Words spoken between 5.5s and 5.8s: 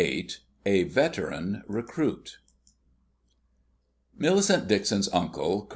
Col.